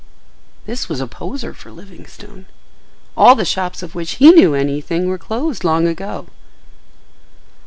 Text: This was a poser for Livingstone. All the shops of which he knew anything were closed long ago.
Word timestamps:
This 0.65 0.89
was 0.89 0.99
a 0.99 1.05
poser 1.05 1.53
for 1.53 1.71
Livingstone. 1.71 2.47
All 3.15 3.35
the 3.35 3.45
shops 3.45 3.83
of 3.83 3.93
which 3.93 4.13
he 4.13 4.31
knew 4.31 4.55
anything 4.55 5.07
were 5.07 5.19
closed 5.19 5.63
long 5.63 5.87
ago. 5.87 6.25